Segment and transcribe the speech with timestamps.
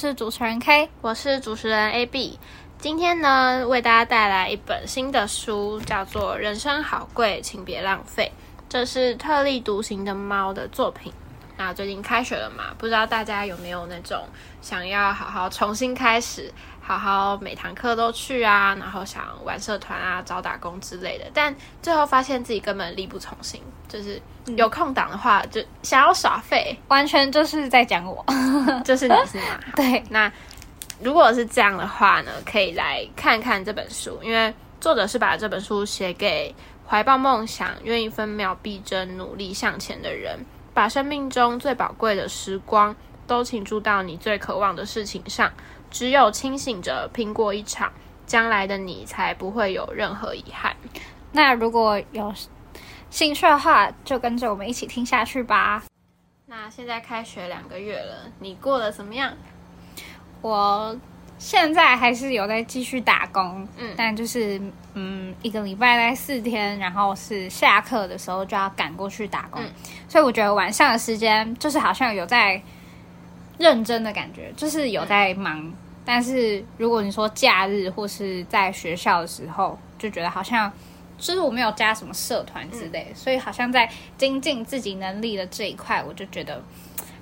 [0.00, 2.38] 是主持人 K，我是主持人 AB。
[2.78, 8.32] 今天呢，为大家带来一本新的书，叫做《人生好贵，请别浪费》。
[8.66, 11.12] 这是特立独行的猫的作品。
[11.60, 14.26] 那最近开学了嘛，不知道大家有没有那种
[14.62, 16.50] 想要好好重新开始，
[16.80, 24.18] 好好每堂课都去啊，然后想玩社团啊、找打工之类的，但最后发现自己根本力不从心，就是
[24.56, 28.24] 有空档的话就想要耍废，完全就是在讲我，
[28.82, 29.60] 就是你是吗？
[29.76, 30.32] 对，那
[31.02, 36.54] 如果是这样的话呢，可以来看看这本书，因为作者是把这本书写给
[36.88, 40.38] 怀抱梦想、愿意分秒必争、努力向前的人。
[40.80, 45.52] 把生命中最宝贵的时光都倾注到你最渴望的事情上，
[45.90, 47.92] 只有清醒着拼过一场，
[48.24, 50.74] 将来的你才不会有任何遗憾。
[51.32, 52.32] 那如果有
[53.10, 55.82] 兴趣的话，就跟着我们一起听下去吧。
[56.46, 59.34] 那现在开学两个月了，你过得怎么样？
[60.40, 60.98] 我。
[61.38, 64.60] 现在还是有在继续打工，嗯，但就是
[64.94, 69.62] 嗯，一个礼拜在四天，然后是下课的时候就要赶过去打工，
[70.08, 72.60] 所以我觉得晚上的时间就是好像有在
[73.58, 75.72] 认真的感觉，就是有在忙。
[76.04, 80.72] 但是如果你说假日或是在学校的时候，就觉得好像
[81.18, 83.88] 就是我没有加什么社团之类，所以好像在
[84.18, 86.62] 精进自己能力的这一块，我就觉得。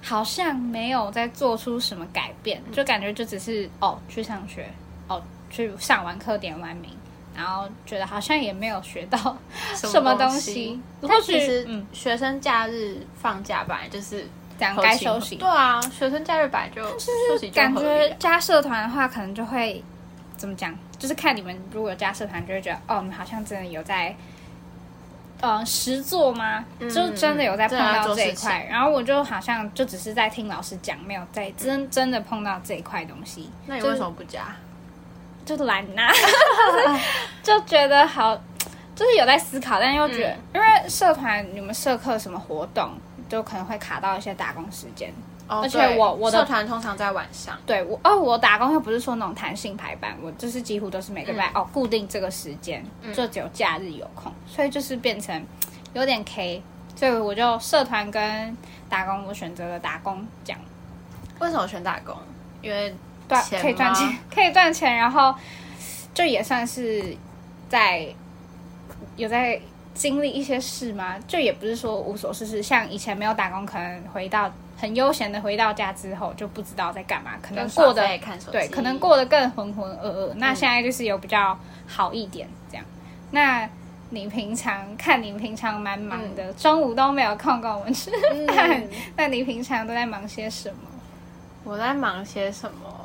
[0.00, 4.70] 好像没有在做出什么改变，就感觉就只是哦去上学，
[5.08, 5.20] 哦
[5.50, 6.90] 去上完课点完名，
[7.38, 9.38] 然后觉得好像也没有学到
[9.76, 10.80] 什么东西。
[11.00, 14.26] 或许其实学生假日放假本来就是
[14.58, 15.36] 这样该休息。
[15.36, 17.48] 对啊，学生假日本来就休息。
[17.50, 19.82] 感觉加社团的话，可能就会
[20.36, 20.76] 怎么讲？
[20.98, 24.16] 就是看你们如果加社团，就会觉得哦，你好像真的有在。
[25.40, 26.64] 呃，实做吗？
[26.80, 33.48] 就真的有在碰到这一块，然后我就好像就只是在听老师讲，没有在真真的碰到这一块东西。
[33.66, 34.56] 那你为什么不加？
[35.56, 36.10] 就懒呐，
[37.42, 38.36] 就觉得好，
[38.94, 42.90] 就是有在思考，但又觉得，因为社团你们社课什么活动，
[43.28, 45.12] 就可能会卡到一些打工时间。
[45.50, 55.42] 而且我我的社团通常在晚上，对我哦，我打工又不是说那种弹性排班，我就是几乎都是每个礼拜哦固定这个时间，就只有假日有空，所以就是变成
[55.94, 56.62] 有点 K，
[56.94, 58.54] 所以我就社团跟
[58.90, 60.60] 打工，我选择了打工这样。
[61.38, 62.14] 为什么选打工？
[62.60, 62.94] 因为
[63.28, 65.34] 赚可以赚钱，可以赚钱，然后
[66.14, 67.16] 就也算是
[67.68, 68.06] 在
[69.16, 69.60] 有在
[69.94, 71.16] 经历一些事吗？
[71.28, 74.50] 就也不是说无所事事，像以前没有打工，可能回到。
[74.80, 78.00] 很悠闲的回到家之后就不知道在干嘛，可能过得
[78.52, 80.32] 对，可能过得更浑浑噩噩。
[80.36, 82.86] 那现在就是有比较好一点这样。
[83.32, 83.68] 那
[84.10, 88.12] 你平常看你平常蛮忙的，中午都没有空跟我们吃
[88.46, 88.80] 饭，
[89.16, 90.78] 那你平常都在忙些什么？
[91.64, 92.97] 我在忙些什么？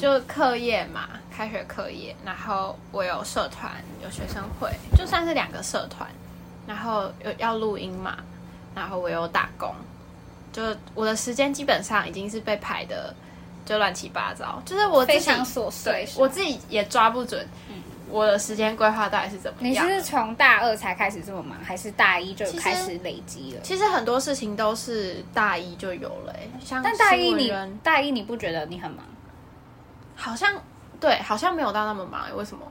[0.00, 6.08] 就课业嘛，开学课业，然后我有社团，有学生会，就算是两个社团，
[6.66, 8.18] 然后有要录音嘛，
[8.74, 9.72] 然后我有打工。
[10.52, 10.62] 就
[10.94, 13.14] 我的时间基本上已经是被排的，
[13.64, 14.60] 就乱七八糟。
[14.64, 17.46] 就是我非常琐碎，我自己也抓不准，
[18.08, 19.86] 我的时间规划到底是怎么样。
[19.86, 23.60] 你是从大二才开始这么忙，还是大一就开始累积了？
[23.62, 26.34] 其实很多事情都是大一就有了。
[26.64, 27.52] 像但大一你
[27.82, 29.04] 大一你不觉得你很忙？
[30.16, 30.52] 好像
[30.98, 32.24] 对，好像没有到那么忙。
[32.36, 32.66] 为什么？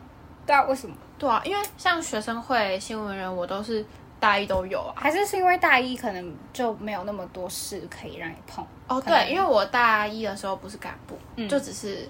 [0.45, 0.95] 对啊，为什么？
[1.17, 3.85] 对啊，因为像学生会、新闻人，我都是。
[4.17, 8.99] 大一都有啊，还是是因为大一可能就没有那么多事可以让你碰哦。
[8.99, 12.09] 对，因为我大一的时候不是干部，就只是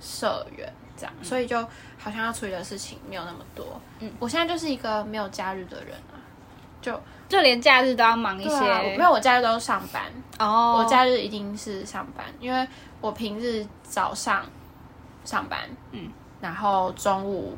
[0.00, 1.56] 社员这样，所以就
[1.96, 3.80] 好像要处理的事情没有那么多。
[4.00, 6.18] 嗯，我现在就是一个没有假日的人啊，
[6.82, 8.60] 就就连假日都要忙一些。
[8.98, 10.02] 没有，我假日都上班
[10.40, 12.66] 哦，我假日一定是上班，因为
[13.00, 14.44] 我平日早上
[15.24, 15.60] 上班，
[15.92, 16.08] 嗯，
[16.40, 17.56] 然后中午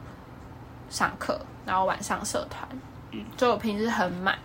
[0.89, 2.67] 上课，然后晚上社团。
[3.37, 4.39] 就我平时很满，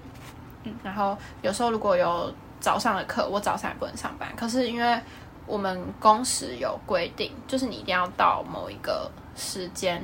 [0.63, 4.33] 嗯，然后有时候如果有早上的课，我早上也不能上班。
[4.37, 4.97] 可是因为
[5.45, 10.01] 我们工时有规定，就是你一定要到某一个时间，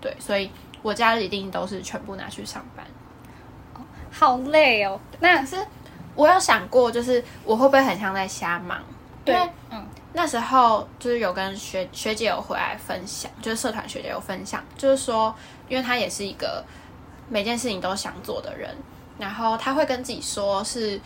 [0.00, 0.48] 对，所以
[0.82, 2.86] 我假日一定都是全部拿去上班。
[4.12, 5.00] 好累哦。
[5.18, 5.56] 那是
[6.14, 8.80] 我有想过，就是我会不会很像在瞎忙？
[9.24, 9.34] 对，
[9.70, 15.34] 嗯，那时候就是有跟学学姐有回来分享，就是社团学姐有分享，就是说，
[15.68, 16.64] 因为她也是一个。
[17.30, 18.74] 每件事情都想做的人，
[19.18, 20.98] 然后她会跟自己说：“是，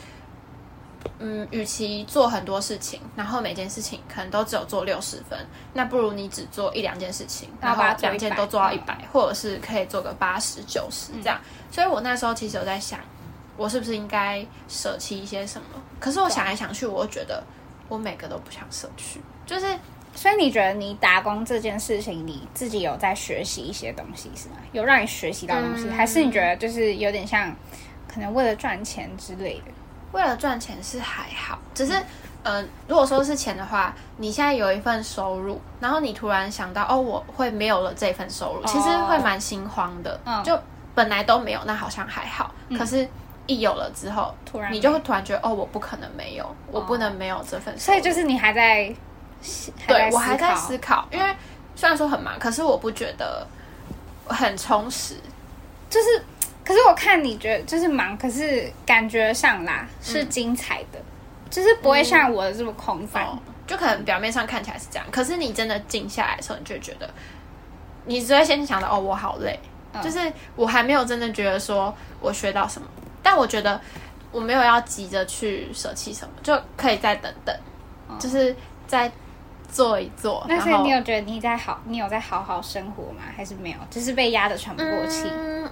[1.18, 5.36] 嗯，与其做很多事情，然后每件事情可能都只有做六十分，
[5.72, 11.40] 那不如你只做一两件事情，然后两件都做到一百，或者是可以做个八十九十这样。”
[11.72, 13.00] 所以，我那时候其实有在想，
[13.56, 15.66] 我是不是应该舍弃一些什么？
[15.98, 17.42] 可是我想来想去，我觉得，
[17.92, 19.66] 我每个都不想舍去，就是。
[20.14, 24.56] 所以你觉得你打工这件事情，你自己有在学习一些东西是吗？
[24.72, 27.50] 有让你学习到东西，还是你觉得就是有点像
[28.06, 29.72] 可能为了赚钱之类的？
[30.12, 31.94] 为了赚钱是还好，只是
[32.42, 40.20] 嗯，如果说是钱的话，你现在有一份收入，然后你突然想到哦，我会没有了这份收入，其实会蛮心慌的。
[40.26, 40.60] 嗯，就
[40.94, 43.08] 本来都没有，那好像还好，可是
[43.46, 47.76] 一有了之后，突然你就会突然觉得哦，我不可能没有，我不能没有这份。
[47.78, 48.94] 所以就是你还在。
[49.88, 51.34] 对我还在思考，因为
[51.74, 53.44] 虽然说很忙，可是我不觉得
[54.28, 55.16] 很充实。
[55.90, 56.24] 就是，
[56.64, 61.00] 可是我看你觉得就是忙，可是感觉上啦是精彩的，
[61.50, 63.36] 就是不会像我的这么空泛。
[63.66, 67.10] 就可能表面上看起来是这样，可是你真的静下来的时候，你就觉得
[68.04, 69.58] 你只会先想到哦，我好累。
[70.00, 72.86] 就是我还没有真的觉得说我学到什么，
[73.22, 73.80] 但我觉得
[74.30, 77.56] 我没有要急着去舍弃什么，就可以再等等，
[78.18, 78.54] 就是
[78.86, 79.10] 再。
[79.70, 83.22] 做一做，那所以你有觉得你在好，你有在好好生活吗？
[83.34, 85.26] 还是没有，就是被压得喘不过气？
[85.32, 85.66] 嗯，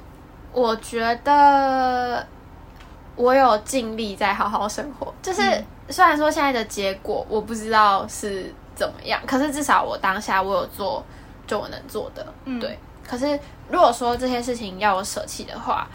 [0.54, 2.26] 我觉得
[3.14, 5.42] 我有尽力在好好生活，就是
[5.90, 11.04] 虽然说现在的结果我不知道是怎么样，可是至少我当下我有做，
[11.46, 12.26] 就我能做的，
[12.58, 12.78] 对。
[13.06, 13.38] 可是
[13.68, 15.86] 如果说这些事情要我舍弃的话，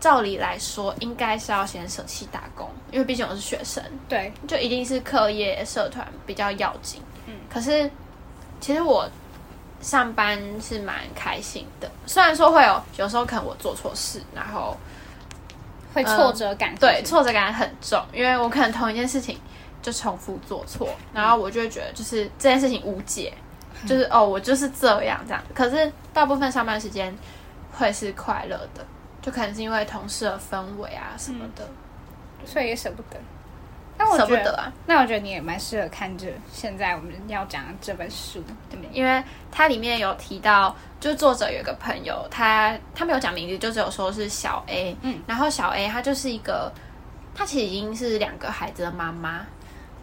[0.00, 7.00] 照理来说应该是要先舍弃打工，因为毕竟我是学生，对，就一定是课业社团比较要紧。
[7.26, 7.88] 嗯可是，
[8.60, 9.08] 其实我
[9.82, 11.90] 上班是蛮开心的。
[12.06, 14.76] 虽然说会有有时候可能我做错事，然后
[15.92, 19.38] 会挫折感，对，挫折感很重，因为我可能同一件事情
[19.82, 23.32] 就重复做错，然后我就会觉得就是这件事情无解，
[23.86, 25.42] 就是哦，我就是这样这样。
[25.54, 27.14] 可是大部分上班时间
[27.72, 28.86] 会是快乐的，
[29.22, 31.68] 就可能是因为同事的氛围啊什么的，
[32.44, 33.18] 所以也舍不得。
[34.16, 34.72] 舍不得啊！
[34.86, 38.88] 那我觉得你也蛮适合看这现在我们要讲的这本书，对不对？
[38.94, 39.22] 因为
[39.52, 44.96] 它里面有提到，就作者有一个朋友，他他没有讲名字，就只有说是小 A。
[45.02, 46.72] 嗯，然后小 A 他就是一个，
[47.34, 49.44] 他其实已经是两个孩子的妈妈，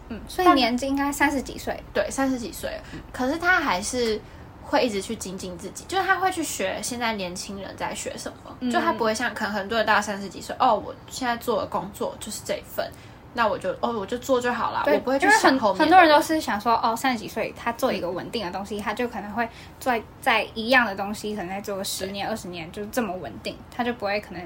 [0.10, 2.80] 嗯，所以年纪应该三十几岁，对，三十几岁。
[3.12, 4.22] 可是他还是
[4.68, 12.86] 会一直去精进自己，就是他会去学现在年轻人在学什么，就他不会像可能很多人到三十几岁，哦，我现在做的工作就是这一份。
[13.34, 15.80] 那我就哦，我就做就好了，我不会去想后面。
[15.80, 19.48] 很多人都是想说，哦，三十几岁他做一个稳定的东西，他就可能会
[19.80, 24.42] 做在一样的东西，可能再做个十年、二十年，就是这么稳定，他就不会可能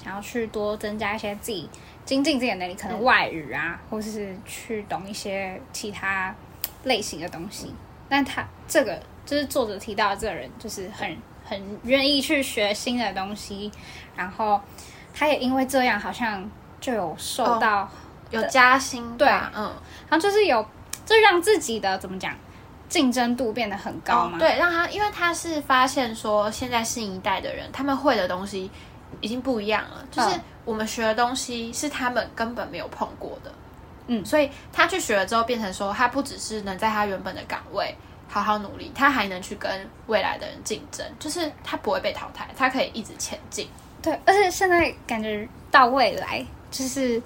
[0.00, 1.68] 想要去多增加一些自己
[2.04, 6.32] 精进自己的能力，可能外语啊，或者是去懂一些其他
[6.84, 7.74] 类型的东西。
[8.08, 11.14] 但他这个就是作者提到的这个人，就是很
[11.44, 13.70] 很愿意去学新的东西，
[14.16, 14.58] 然后
[15.12, 17.86] 他也因为这样，好像就有受到。
[18.30, 19.72] 有加薪，对，嗯，
[20.08, 20.60] 然后就是有，
[21.04, 22.34] 就让自己的怎么讲，
[22.88, 24.36] 竞争度变得很高嘛。
[24.36, 28.68] 对，让他，因为他是发现说，现在新一代的人，他们会的东西
[29.20, 33.52] 已经不一样了，就是我们学的东西是他们根本没有碰过的，
[34.08, 37.96] 嗯，所以他去学了之后，变成说，他不只是能在他原本的岗位
[38.28, 43.68] 好好努力，他还能去跟未来的人竞争，就是他不会被淘汰，他可以一直前进。
[44.02, 47.22] 对，而且现在感觉到未来就是。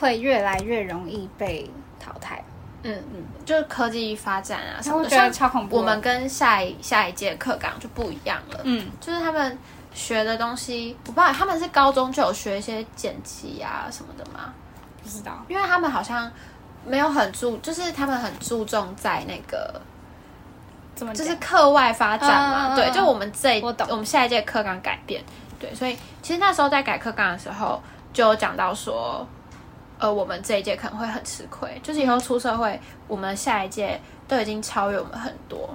[0.00, 1.70] 会越来越容易被
[2.00, 2.42] 淘汰，
[2.82, 5.76] 嗯嗯，就是科技发展啊什么的，像超恐怖。
[5.76, 9.56] 我们跟下一下一届课纲就不一样了，嗯，就是他们
[9.94, 14.52] 学的东西，我不知道他们是高中就有学一些剪辑啊什么的吗？
[15.00, 16.28] 不知道，因为他们好像
[16.84, 19.80] 没有很注，就是他们很注重在那个
[20.94, 22.74] 怎么，就是课外发展嘛。
[22.76, 25.22] 对，就我们这我懂，我们下一届课纲改变，
[25.58, 27.82] 对，所以其实那时候在改课纲的时候，
[28.12, 29.26] 就有讲到说。
[29.98, 35.70] 呃，我们这一届可能会很吃亏，就是以后出社会，我们下一届都已经超越我们很多，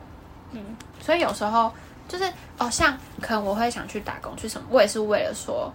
[0.52, 0.62] 嗯，
[1.00, 1.72] 所以有时候
[2.10, 2.26] 就是
[2.58, 5.72] 哦，像可能我会想去打工去什么，我也是为了说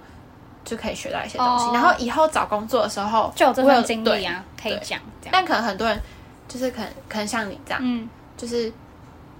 [0.66, 5.00] 就可以学到一些东西，然后以后找工作的时候就有这份经历啊，可以讲。
[5.30, 5.98] 但可能很多人
[6.46, 8.06] 就是可能可能像你这样，嗯，
[8.36, 8.70] 就是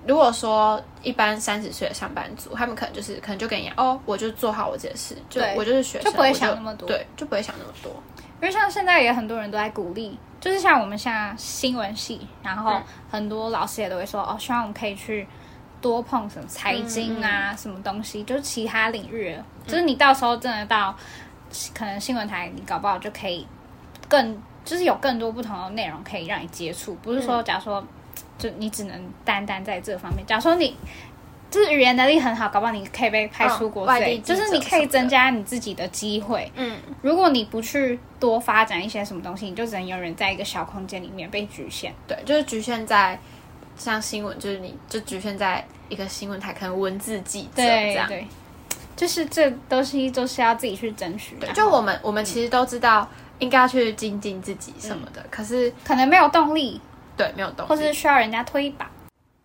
[0.07, 7.93] 如果说一般三十岁的上班族，他们可能就是可能就跟你讲哦，我就做好我自己的事，就我就是学生，就不会想那么多，对，就不会想那么多。
[8.41, 15.25] 因为像现在也很多人都在鼓励，就是像我们现在新闻系，然后很多老师也都会说哦，希望我们可以去
[15.81, 20.93] 多碰什么财经啊，什么东西，就是其他领域，就是你到时候真的到
[21.73, 23.47] 可能新闻台，你搞不好就可以
[24.09, 27.87] 更就是有更多不同的内容可以让你接触，不是说假如说
[28.43, 30.77] 就你只能单单在这方面，假如说你
[31.49, 36.51] 就是语言能力很好，搞不好你可以被派出国，对，就是你可以增加你自己的机会。
[36.57, 41.95] 嗯，如果你不去多发展一些什么东西，你就只能永远在一个小空间里面被局限。
[42.09, 43.17] 对，就是局限在
[43.77, 48.09] 像新闻，就是你就局限在一个新闻台，可能文字记者这样。
[48.09, 48.27] 对，
[48.97, 51.37] 就是这东西都是要自己去争取。
[51.37, 53.09] 对，就我们我们其实都知道
[53.39, 56.81] 应该要去精进自己什么的，可是可能没有动力。
[57.23, 58.91] 对，没有动力，或是需要人家推一把。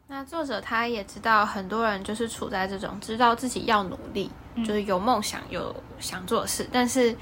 [0.08, 7.16] 那作者他也知道，很多人就是处在这种知道自己要努力，就是有梦想、有想做的事，但是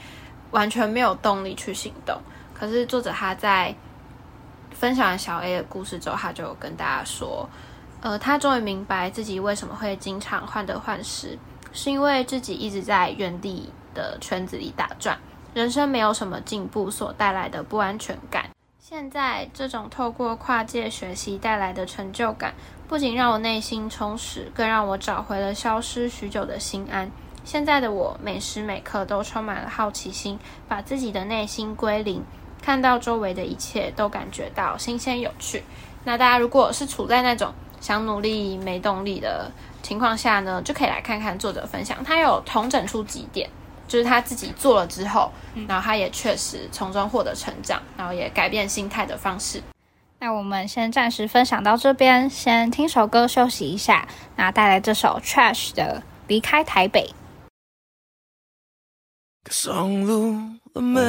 [0.51, 2.17] 完全没有动力去行动。
[2.53, 3.75] 可是作者他在
[4.71, 7.49] 分享完小 A 的故事之后，他就跟大家说，
[8.01, 11.37] 呃，他终于明白自己为什么会经常患得患失，
[11.73, 15.17] 是因为自己一直在原地的圈子里打转，
[15.53, 18.47] 人生没有什么进步所带来的不安全感。
[18.87, 22.53] 现在这种透过跨界学习带来的成就感。
[22.87, 27.09] 不仅让我内心充实，更让我找回了消失许久的心安。
[27.43, 30.37] 现在的我，每时每刻都充满了好奇心，
[30.67, 32.23] 把自己的内心归零，
[32.61, 35.63] 看到周围的一切都感觉到新鲜有趣。
[36.03, 37.51] 那大家如果是处在那种
[37.81, 39.49] 想努力没动力的
[39.81, 43.49] 情况下呢，就可以来看看作者分享，他有同整出几点，
[43.87, 45.31] 就是他自己做了之后，
[45.67, 49.61] 然后他也确实从中获得成长，然后也改变心态的方式。
[50.19, 54.07] 那我们先暂时分享到这边，先听首歌休息一下。
[54.35, 57.13] 那带来这首 Trash 的《离开台北》。
[59.51, 60.35] 上路
[60.73, 61.01] 了没？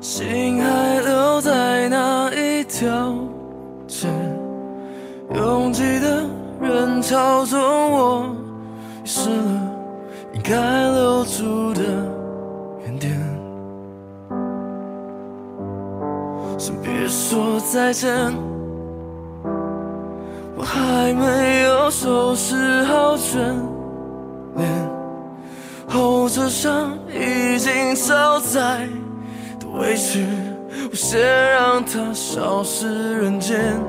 [0.00, 3.14] 心还留在那一条
[3.86, 4.08] 街，
[5.34, 6.26] 拥挤的
[6.60, 7.60] 人潮中，
[7.92, 8.34] 我
[9.04, 9.69] 遗失了应
[10.50, 10.56] 该
[10.90, 11.80] 留住的
[12.82, 13.12] 原点。
[16.58, 18.10] 先别说再见，
[20.56, 23.38] 我还没有收拾好眷
[24.56, 24.68] 恋，
[25.88, 28.88] 后车厢已经超载
[29.60, 30.26] 的委屈，
[30.90, 31.20] 我先
[31.52, 33.80] 让它消失人间。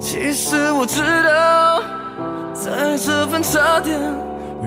[0.00, 1.80] 其实我知道，
[2.52, 3.98] 在这份差点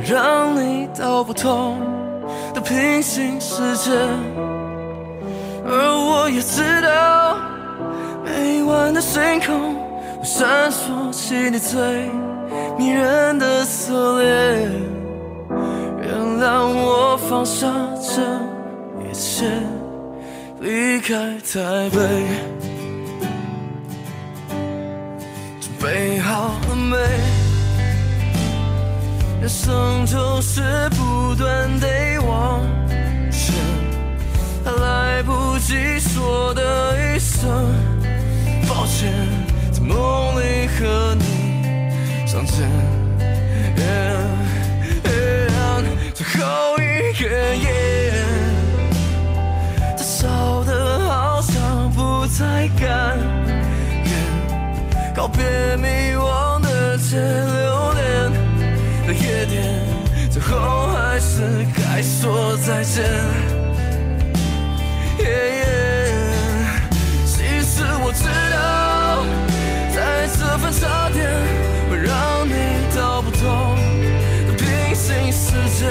[0.08, 1.78] 让你到不同。
[2.54, 3.92] 的平行世界，
[5.66, 7.38] 而我也知道，
[8.24, 9.76] 每晚的星空
[10.24, 11.80] 闪烁起你最
[12.78, 14.72] 迷人的侧脸。
[16.02, 17.68] 原谅我放下
[18.00, 18.22] 这
[19.04, 19.50] 一切，
[20.60, 22.00] 离开台北，
[25.60, 26.98] 准备好了没？
[29.42, 31.88] 人生就是不断地
[32.20, 32.62] 往
[33.32, 33.56] 前，
[34.66, 37.50] 还来不及说的一声
[38.68, 39.14] 抱歉，
[39.72, 42.70] 在梦里和你相见。
[46.14, 48.12] 最后一个夜，
[49.98, 53.18] 它烧得好像不再甘
[54.04, 58.09] 愿，告别迷惘的街流连。
[60.30, 61.42] 最后还是
[61.76, 63.04] 该说再见。
[65.20, 65.66] 耶耶
[67.26, 69.26] 其实我知道，
[69.94, 71.18] 在这份差点
[71.90, 72.54] 会让你
[72.96, 73.76] 到不同
[74.48, 75.88] 的平行世界，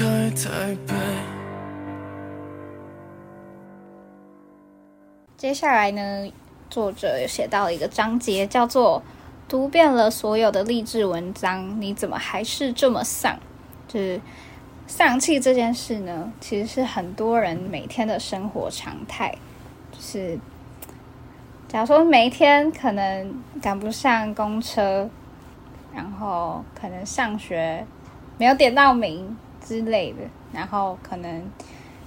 [0.00, 0.94] 开台北。
[5.36, 6.32] 接下来呢，
[6.70, 9.02] 作者有写到了一个章节，叫做
[9.46, 13.38] “读遍了所有的励志文章，你怎么还是这么丧？”
[13.86, 14.18] 就是
[14.86, 19.36] 丧气这件事呢，其实是很多人每天的生活常态。
[19.92, 20.38] 就是
[21.68, 25.10] 假如说每一天可能赶不上公车，
[25.94, 27.86] 然后可能上学
[28.38, 29.36] 没有点到名
[29.78, 30.18] 之类的，
[30.52, 31.50] 然后可能。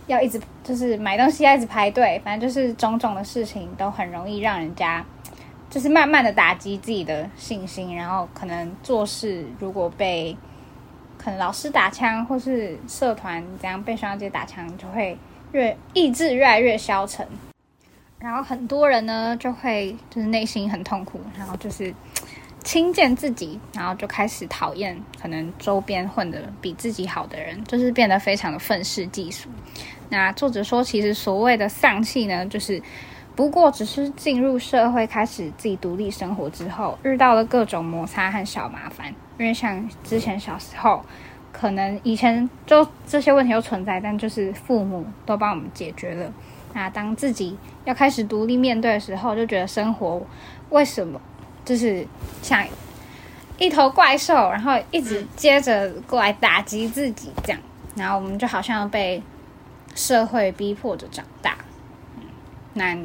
[0.05, 5.01] 要一直就是买东西要一直排队，反正就是种种的事情都很容易让人家
[5.69, 10.35] 就是慢慢的打击自己的信心，然后可能做事如果被
[11.17, 15.17] 可能老师打枪或是社团怎样被学长姐打枪，就会
[15.53, 17.25] 越意志越来越消沉，
[18.19, 21.95] 然后很多人呢就会就是内心很痛苦，然后就是。
[22.63, 29.49] 轻贱自己，然后就开始讨厌可能周边混的比自己好的人，就是变得非常的愤世嫉俗。
[30.09, 32.81] 那作者说，其实所谓的丧气呢，就是
[33.35, 39.13] 不过只是进入社会，开始自己独立生活之后，遇到了各种摩擦和小麻烦。
[39.37, 41.03] 因为像之前小时候，
[41.51, 46.31] 可能以前就这些问题都存在，但就是父母都帮我们解决了。
[46.73, 50.21] 那当自己要开始独立面对的时候，就觉得生活
[50.69, 51.19] 为什么？
[51.65, 52.05] 就是
[52.41, 52.65] 像
[53.57, 57.59] 一头怪兽，然后一直接着过来打击自己，这样，
[57.95, 59.21] 然后我们就好像被
[59.95, 61.57] 社会逼迫着长大。
[62.73, 62.97] 那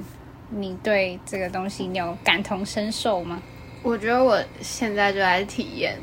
[0.51, 3.41] 你对这个东西你有感同身受吗？
[3.83, 5.99] 我觉得我现在就在体验。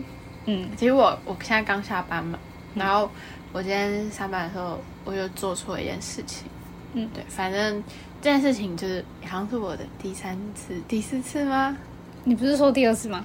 [0.46, 2.38] 嗯，其实我我现在刚下班嘛，
[2.76, 3.10] 然后
[3.52, 6.48] 我今天上班的时候，我就做错一件事情。
[6.94, 7.84] 嗯，对，反正
[8.22, 11.76] 这件事情就是好像是我的第三次、第四次吗？
[12.26, 13.24] 你不是说第二次吗？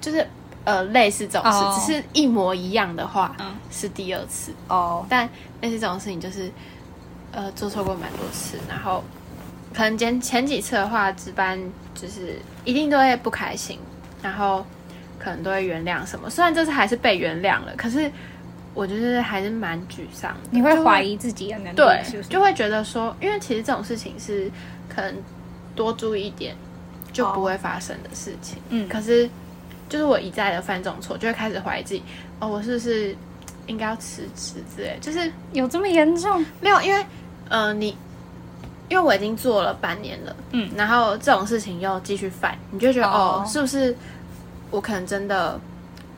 [0.00, 0.26] 就是
[0.64, 3.34] 呃，类似这种事，只是一模一样的话，
[3.70, 5.04] 是第二次哦。
[5.08, 5.28] 但
[5.60, 6.50] 类似这种事情，就是
[7.32, 9.04] 呃，做错过蛮多次，然后
[9.74, 11.58] 可能前前几次的话，值班
[11.94, 13.78] 就是一定都会不开心，
[14.22, 14.64] 然后
[15.18, 16.28] 可能都会原谅什么。
[16.28, 18.10] 虽然这次还是被原谅了，可是
[18.74, 20.34] 我就是还是蛮沮丧。
[20.50, 24.50] 你会怀疑自己的能力，对，就会觉得说，因为其实这种事情是
[24.88, 25.14] 可能
[25.74, 26.54] 多注意一点。
[27.12, 28.58] 就不会发生的事情。
[28.68, 29.28] 嗯，可是
[29.88, 32.02] 就是我一再的犯这种错，就会开始怀疑自己。
[32.38, 33.14] 哦，我是不是
[33.66, 34.98] 应该要辞职之类？
[35.00, 36.44] 就是有这么严重？
[36.60, 37.04] 没有，因为
[37.48, 37.96] 呃，你
[38.88, 43.94] 因为我已经做了半年了，嗯，然后这种事情又继续犯，你就觉得哦，是不是
[44.70, 45.60] 我可能真的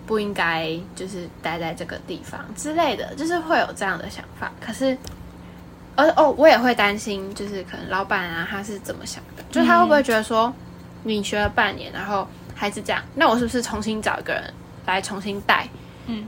[0.07, 3.15] 不应该就是待在这个地方之类的？
[3.15, 4.53] 就是会有这样的想法。
[4.61, 4.97] 可是，
[5.97, 9.43] 而哦，我也会担心，就是可能老板啊，他是怎么想的？
[9.51, 10.53] 就他会不会觉得说？
[11.05, 14.53] 你学了半年，然后还是这样，那我是不是重新找一个人
[14.87, 15.69] 来重新带？
[16.07, 16.27] 嗯，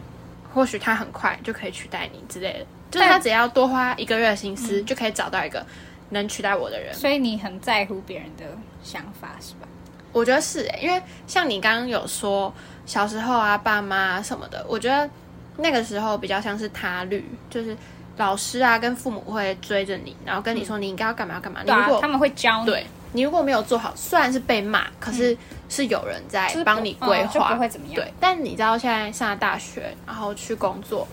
[0.52, 5.64] 或许他很快就可以取代你之类的，就是他只要多花一个月的心思，就可以找到一个
[6.10, 6.94] 能取代我的人。
[6.94, 8.44] 所以你很在乎别人的
[8.82, 9.68] 想法是吧？
[10.12, 12.52] 我觉得是，因为像你刚刚有说
[12.86, 15.08] 小时候啊，爸妈什么的，我觉得
[15.56, 17.76] 那个时候比较像是他律，就是
[18.16, 21.60] 老师啊跟父母会追着你，然后跟你说你应该要干嘛要干嘛。
[21.66, 22.72] 如果他们会教你。
[23.14, 25.36] 你如果没有做好，虽然是被骂，可是
[25.68, 27.94] 是有人在帮你规划，不会怎么样。
[27.94, 31.06] 对，但你知道现在上了大学，然后去工作，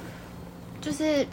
[0.82, 1.26] 就是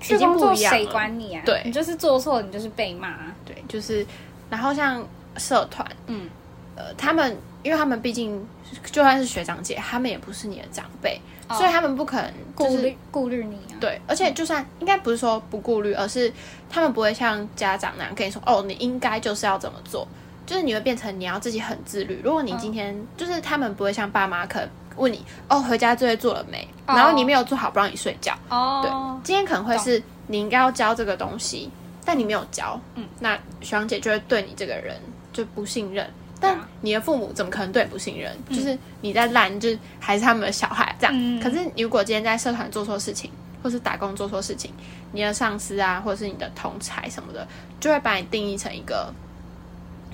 [0.00, 1.42] 去工作谁管你啊？
[1.46, 3.14] 对，你就是做错，你就是被骂。
[3.44, 4.04] 对，就是，
[4.50, 6.28] 然后像社团，嗯，
[6.74, 8.46] 呃，他们，因为他们毕竟
[8.84, 11.20] 就算是学长姐，他们也不是你的长辈。
[11.50, 13.76] 所以他们不可能顾虑顾虑你啊。
[13.78, 16.32] 对，而且就算应该不是说不顾虑，而是
[16.70, 20.08] 他们不会像家长那样跟你说：“哦，你应该就是要怎么做。”
[20.46, 22.18] 就是你会变成你要自己很自律。
[22.24, 28.34] 如果你今天就是他们不会像爸妈可能问你：“哦，回家作业做了没？”然后你没有做好不让你睡觉。
[28.48, 28.80] 哦。
[28.82, 28.90] 对，
[29.22, 31.70] 今天可能会是你应该要教这个东西，
[32.06, 34.96] 但你没有教，嗯，那学长姐就会对你这个人
[35.30, 36.08] 就不信任。
[36.40, 38.36] 但你的父母怎么可能对你不信任？
[38.50, 41.40] 就是你在烂，就是还是他们的小孩这样。
[41.40, 43.30] 可是你如果今天在社团做错事情，
[43.62, 44.70] 或是打工做错事情，
[45.12, 47.46] 你的上司啊，或者是你的同才什么的，
[47.80, 49.10] 就会把你定义成一个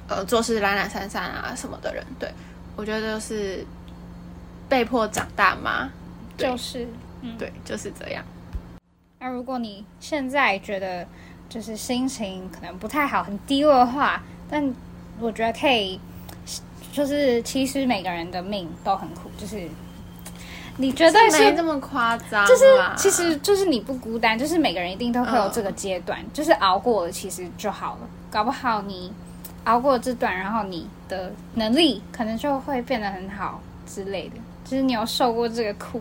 [0.07, 2.05] 呃做事懒懒散散啊什么的人。
[2.19, 2.31] 对
[2.77, 3.67] 我觉得就是
[4.69, 5.91] 被迫长大嘛，
[6.37, 6.87] 就是，
[7.39, 8.25] 对，就是这样。
[9.19, 11.05] 那如果你现在觉得
[11.49, 14.73] 就是心情可能不太好，很低落的话，但
[15.19, 15.99] 我觉得可以。
[16.93, 19.69] 就是其实每个人的命都很苦，就是
[20.77, 22.65] 你绝对是这么夸张，就是
[22.97, 28.09] 其实就是你不孤单，就是每个人一定都会有这个阶段，就是熬过了其实就好了。
[28.31, 29.13] 搞不好你
[29.65, 34.37] 熬过这段，然后你的能力可能就会变得很好之类的。
[34.65, 36.01] 就是你有受过这个苦，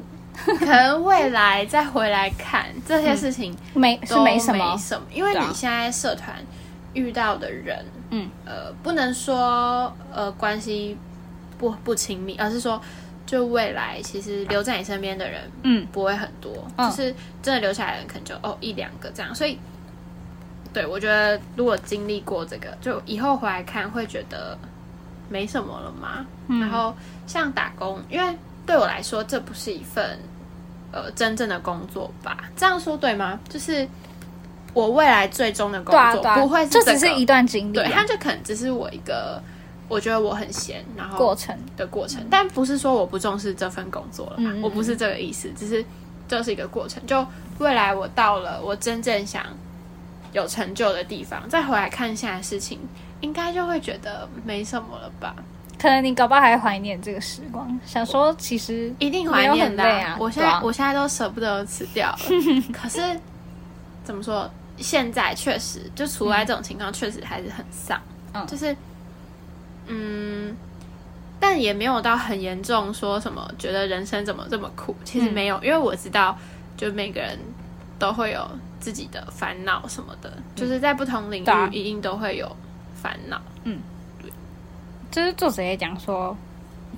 [0.60, 6.36] 可能未来再回来看这些事情，没是没什么，没什么，因为你现在社团
[6.94, 10.98] 遇到的人，嗯，呃，不能说呃关系
[11.58, 12.82] 不不亲密，而是说
[13.26, 19.58] 就未来其实留在你身边的人，嗯，不会很多，就是真的留下来的人可能就哦一两个这样，所以，
[20.74, 24.58] 对我觉得如果经历过这个，就以后回来看会觉得
[25.30, 26.26] 没什么了嘛。
[26.48, 26.96] 然后
[27.28, 28.38] 像打工，因为。
[28.66, 30.20] 对我来说，这不是一份
[30.92, 32.38] 呃真正的工作吧？
[32.56, 33.40] 这样说对吗？
[33.50, 33.88] 就是
[34.74, 39.42] 我未来最终的工作不会，这只是一段经历，对，它就可能只是我一个
[39.88, 45.84] 我觉得我很闲，然后过程的过程，但不是说我不重视这份工作了，我不是这个意思，只是
[46.28, 47.04] 这是一个过程。
[47.08, 47.26] 就
[47.58, 49.44] 未来我到了我真正想
[50.32, 52.80] 有成就的地方，再回来看现在事情，
[53.22, 55.36] 应该就会觉得没什么了吧。
[55.82, 60.18] 可能你搞不好还怀念这个时光，想说其实一定怀念的啊！
[60.20, 62.18] 我现在我现在都舍不得辞掉了。
[62.72, 63.00] 可是
[64.04, 64.50] 怎么说？
[64.80, 68.00] 现在确实就除来这种情况，确实还是很丧。
[68.34, 68.76] 嗯，就是
[69.88, 70.56] 嗯，
[71.40, 74.96] 但也没有到很严重，说什么觉得人生怎么这么苦？
[75.04, 76.38] 其实没有，因为我知道，
[76.78, 77.38] 就每个人
[77.98, 82.56] 都会有自己的烦恼什么的，就是在不同领域一定都会有
[83.02, 83.42] 烦恼。
[83.64, 83.80] 嗯。
[84.22, 84.32] 对
[85.12, 86.38] 就是作者也讲说，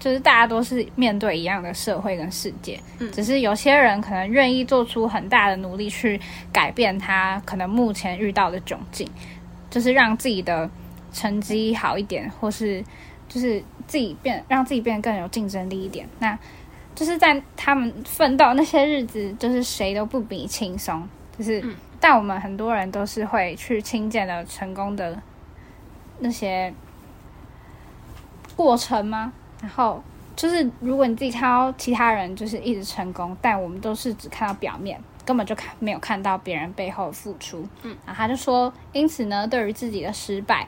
[0.01, 6.19] 就是大家都是面对一样的社会跟世界，嗯只是有些人可能愿意做出很大的努力去
[6.51, 9.07] 改变他可能目前遇到的窘境，
[9.69, 10.67] 就是让自己的
[11.13, 12.83] 成绩好一点，或是
[13.29, 16.09] 就是自己变让自己变得更有竞争力一点。
[16.17, 16.35] 那
[16.95, 21.07] 就是在他们奋斗那些日子，就是谁都不比轻松。
[21.37, 21.63] 就是，
[21.99, 25.21] 但我们很多人都是会去轻贱的成功的
[26.17, 26.73] 那些。
[28.53, 29.33] 过程吗？
[29.61, 30.03] 然后
[30.35, 37.67] 就是，如果你自己看到其他人就是一直成功，但我们都是只看到表面，根本就看没有看到别人背后的付出。
[37.83, 40.67] 嗯，然后他就说，因此呢，对于自己的失败，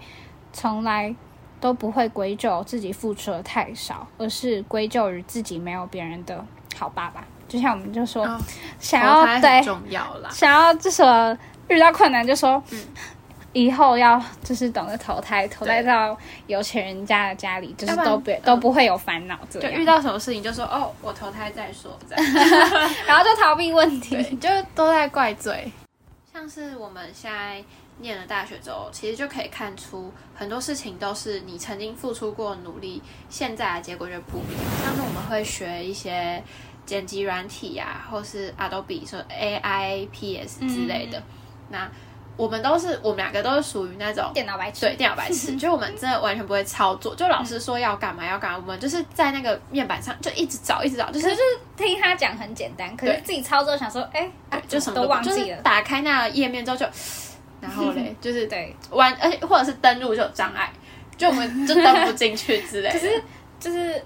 [0.51, 1.15] 从来
[1.59, 6.45] 都不会归咎自己付出的太少，而是归咎于自己没有别人的
[6.77, 7.25] 好爸爸。
[7.47, 8.25] 就像我们就说，
[8.79, 12.79] 想要对重要啦，想要这么遇到困难就说，嗯。
[13.53, 19.39] 以后要就是懂得投胎，投胎到有钱人家的家里，就是都不都不会有烦恼。
[19.49, 21.97] 就遇到什么事情就说哦，我投胎再说，
[23.05, 25.71] 然后就逃避问题，就都在怪罪。
[26.33, 27.63] 像是我们现在
[27.99, 34.83] 念了大学之后，其实就可以看出很多事情都是你曾经付出过努力，现在的结果就不一样。
[34.83, 36.43] 像是我们会学一些
[36.87, 41.21] 剪辑软体呀，或是 Adobe 说 AI PS 之类的，
[41.69, 41.87] 那。
[42.35, 47.13] 我们都是，我们两个都是属于那种电脑白痴，对电脑白痴， 就我们真的完全不会操作。
[47.15, 51.41] 就老师说要干嘛要干嘛，我们就是在那个面板上就一直找，一直找，就是就是
[51.77, 54.31] 听他讲很简单，可是自己操作想说，哎，
[54.67, 55.57] 就什么都忘记了。
[55.61, 56.85] 打开那个页面之后就，
[57.61, 60.71] 然后嘞，就是对玩，而且或者是登录就有障碍，
[61.15, 62.89] 就我们就登不进去之类。
[62.93, 63.23] 可是
[63.59, 64.03] 就是。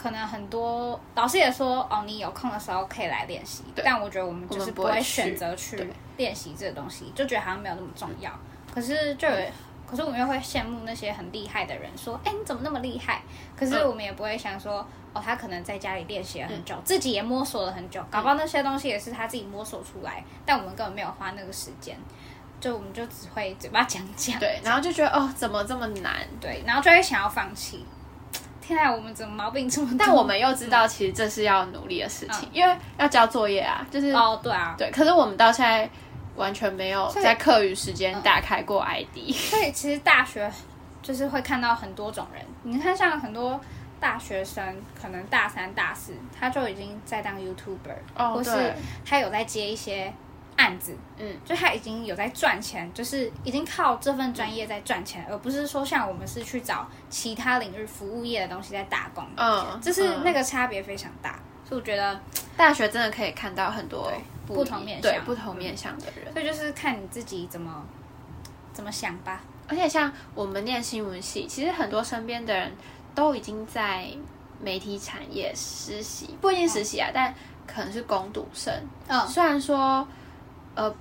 [0.00, 3.64] 可能很多老师也说哦，你有空的时候可以来练习。
[3.74, 8.30] 但我觉得我们就是不会选择去练习这个东西，就觉得好像没有那么重要。
[8.72, 9.36] 可是就有，
[9.90, 13.22] 可是我们又会羡慕那些很厉害的人，说哎你怎么那么厉害？
[13.56, 21.98] 可是我们也不会想说哦，他可能在家里练习了很久，自己也摸索了很久，搞不好那些东西也是他自己摸索出来，但我们根本没有花那个时间，
[22.60, 27.84] 就我们就只会嘴巴讲讲，对，然后就觉得哦怎么这么难，对，然后就会想要放弃。
[28.68, 29.96] 现在我们怎么毛病这么多？
[29.98, 34.90] 但我们又知道，其实这是要努力的事情，因为要交作业啊，就是哦，对啊，对。
[34.90, 35.88] 可是我们到现在
[36.36, 39.32] 完全没有在课余时间打开过 ID。
[39.32, 40.52] 所以其实大学
[41.00, 42.44] 就是会看到很多种人。
[42.62, 43.58] 你看，像很多
[43.98, 44.62] 大学生，
[45.00, 50.12] 可能大三、大四，他就已经在当 YouTuber，或是他有在接一些。
[50.58, 62.20] 案子，嗯，就他已经有在赚钱，就是已经靠这份专业在赚钱，而不是说像我们是去找其他领域服务业的东西在打工，嗯，就是那个差别非常大，所以我觉得
[62.56, 64.12] 大学真的可以看到很多
[64.48, 67.84] 不同面向、不同面向的人，所以就是看你自己怎么
[68.72, 69.40] 怎么想吧。
[69.68, 72.72] 而且像我们念新闻系，其实很多身边的人
[73.14, 74.08] 都已经在
[74.60, 77.32] 媒体产业实习，不一定实习啊，但
[77.64, 78.74] 可能是攻读生，
[79.06, 80.04] 嗯，虽然说。
[80.78, 80.94] 呃，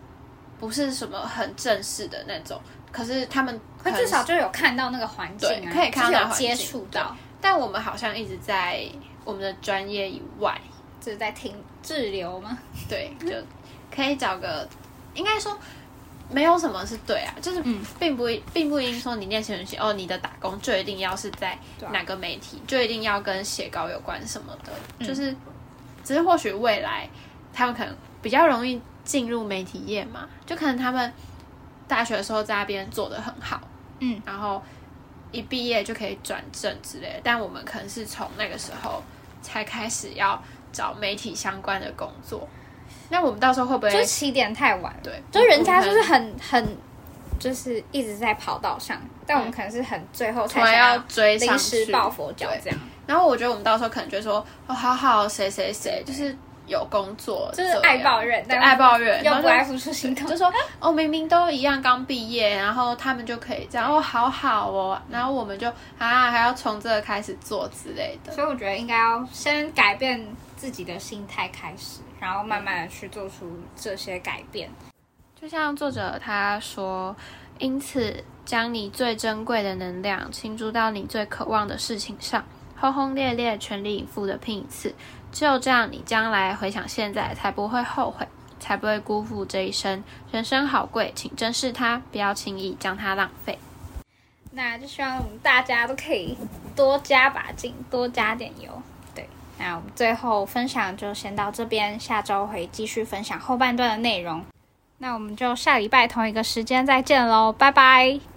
[0.59, 2.59] 不是什么很正式的那种，
[2.91, 7.15] 可是他们会至少就有看到那个环境，可以看到接触到。
[7.39, 8.83] 但我们好像一直在
[9.23, 10.59] 我们的专业以外，
[10.99, 12.57] 就是在听滞留吗？
[12.89, 13.35] 对，就
[13.95, 14.67] 可以找个，
[15.13, 15.55] 应该说
[16.31, 17.61] 没有什么是对啊，就是
[17.99, 21.55] 并不并不一定说你念新闻系哦，你的打工就一定要是在
[21.91, 25.35] 哪个媒体，就一定要跟写稿有关什么的，就是
[26.03, 27.07] 只是或许未来
[27.53, 31.11] 他们可能比较容易进入媒体业嘛，就可能他们
[31.87, 33.59] 大学的时候在那边做的很好，
[33.99, 34.61] 嗯，然后
[35.31, 37.21] 一毕业就可以转正之类的。
[37.23, 39.01] 但我们可能是从那个时候
[39.41, 40.39] 才开始要
[40.73, 42.47] 找媒体相关的工作，
[43.09, 44.93] 那我们到时候会不会就起点太晚？
[45.01, 46.77] 对，就人家就是很很。
[47.39, 52.79] 就是一直在跑道上，但我们可能是很最后才要追临时抱佛脚这样。
[53.05, 56.35] 然后我觉得我们到时候可能就说哦，好好谁谁谁就是
[56.67, 68.32] 有工作，就是爱抱怨，但爱抱怨又不爱付出行动，就说哦，明明都一样刚毕业，然后他们就可以这样哦，好好哦，然后我们就啊还要从这个开始做之类的。
[68.34, 70.23] 所以我觉得应该要先改变
[70.56, 74.69] 自己的心态开始，然后慢慢的去做出这些改变。
[75.39, 77.15] 就像作者他说，
[77.60, 82.43] 因此将你最珍贵的能量倾注到你最渴望的事情上，
[82.75, 84.93] 轰轰烈烈、全力以赴的拼一次，
[85.38, 88.28] 只有这样，你将来回想现在才不会后悔，
[88.60, 90.04] 才不会辜负这一生。
[90.32, 93.60] 人生好贵，请珍视它，不要轻易将它浪费。
[94.54, 96.36] 那就希望我们大家都可以
[96.76, 98.82] 多加把劲，多加点油。
[99.13, 104.43] 对，那我们最后分享就先到这边，下周会继续分享后半段的内容。
[104.97, 108.37] 那我们就下礼拜同一个时间再见喽，拜拜。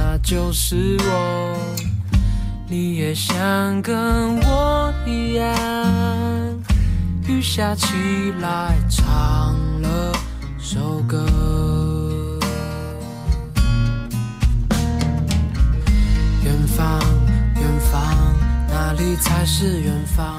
[0.00, 1.58] 那就是我，
[2.68, 5.44] 你也想跟我一样，
[7.26, 10.12] 雨下起来唱了
[10.56, 11.18] 首歌。
[16.44, 17.00] 远方，
[17.56, 18.00] 远方，
[18.68, 20.38] 哪里才是远方？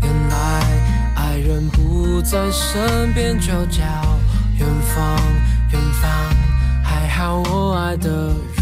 [0.00, 0.62] 原来
[1.16, 3.82] 爱人不在身边，就叫
[4.58, 5.18] 远方，
[5.72, 6.08] 远方。
[6.84, 8.61] 还好我爱的人。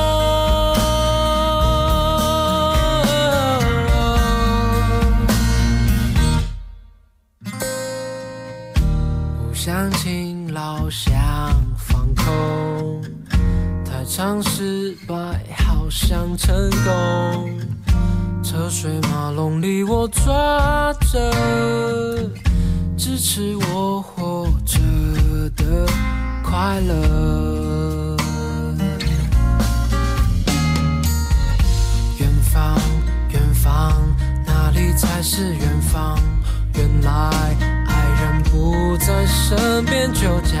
[14.23, 15.15] 常失败，
[15.65, 17.59] 好像成功。
[18.43, 21.33] 车水马龙里，我抓着
[22.95, 24.77] 支持我活着
[25.55, 25.87] 的
[26.43, 28.15] 快乐。
[32.19, 32.79] 远方，
[33.31, 33.91] 远方，
[34.45, 36.19] 哪里才是远方？
[36.75, 37.11] 原来
[37.87, 38.43] 爱人。
[38.51, 40.60] 不在身边就叫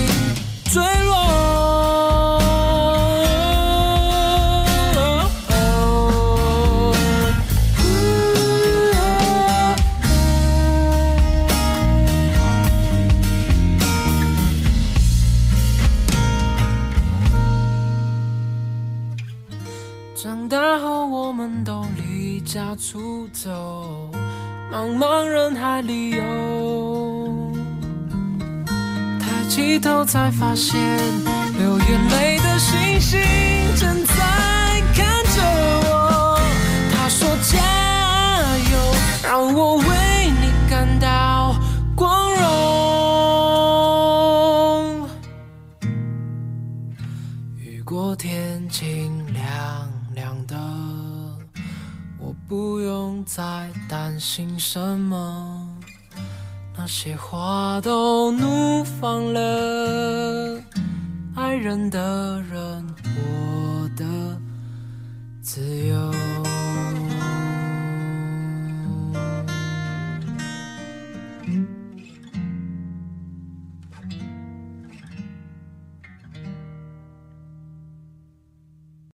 [20.23, 21.63] 长大后我们。
[21.63, 24.09] 都离家出走，
[24.71, 27.51] 茫茫人海里游。
[29.19, 30.79] 抬起头才发现，
[31.57, 33.19] 流眼泪的星星
[33.75, 34.05] 正
[53.33, 55.65] 在担心什么。
[56.77, 60.61] 那些花都怒放了，
[61.33, 64.03] 爱人的人，我的
[65.41, 66.11] 自由。